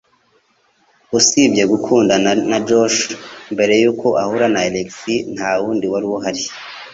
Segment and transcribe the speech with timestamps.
[1.17, 2.97] Usibye gukundana na Josh
[3.53, 4.89] mbere yuko ahura na Alex,
[5.35, 6.43] ntawundi wari uhari.